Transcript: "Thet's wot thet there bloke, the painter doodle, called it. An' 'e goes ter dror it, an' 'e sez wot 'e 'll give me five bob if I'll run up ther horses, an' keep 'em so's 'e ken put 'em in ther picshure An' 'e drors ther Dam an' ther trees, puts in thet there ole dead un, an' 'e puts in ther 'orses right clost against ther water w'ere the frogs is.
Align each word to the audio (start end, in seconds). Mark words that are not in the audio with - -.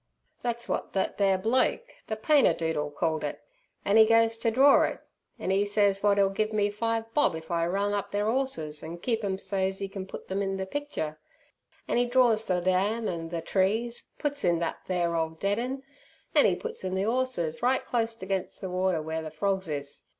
"Thet's 0.41 0.67
wot 0.67 0.93
thet 0.93 1.19
there 1.19 1.37
bloke, 1.37 1.91
the 2.07 2.15
painter 2.15 2.55
doodle, 2.55 2.89
called 2.89 3.23
it. 3.23 3.39
An' 3.85 3.99
'e 3.99 4.05
goes 4.07 4.35
ter 4.39 4.49
dror 4.49 4.87
it, 4.91 4.99
an' 5.37 5.51
'e 5.51 5.63
sez 5.63 6.01
wot 6.01 6.17
'e 6.17 6.23
'll 6.23 6.31
give 6.31 6.51
me 6.51 6.71
five 6.71 7.13
bob 7.13 7.35
if 7.35 7.51
I'll 7.51 7.67
run 7.69 7.93
up 7.93 8.11
ther 8.11 8.25
horses, 8.25 8.81
an' 8.81 8.97
keep 8.97 9.23
'em 9.23 9.37
so's 9.37 9.79
'e 9.79 9.87
ken 9.87 10.07
put 10.07 10.25
'em 10.31 10.41
in 10.41 10.57
ther 10.57 10.65
picshure 10.65 11.17
An' 11.87 11.99
'e 11.99 12.07
drors 12.07 12.45
ther 12.45 12.61
Dam 12.61 13.07
an' 13.07 13.29
ther 13.29 13.41
trees, 13.41 14.07
puts 14.17 14.43
in 14.43 14.57
thet 14.59 14.77
there 14.87 15.15
ole 15.15 15.35
dead 15.35 15.59
un, 15.59 15.83
an' 16.33 16.47
'e 16.47 16.55
puts 16.55 16.83
in 16.83 16.95
ther 16.95 17.05
'orses 17.05 17.61
right 17.61 17.85
clost 17.85 18.23
against 18.23 18.55
ther 18.59 18.69
water 18.69 19.03
w'ere 19.03 19.21
the 19.21 19.29
frogs 19.29 19.67
is. 19.67 20.01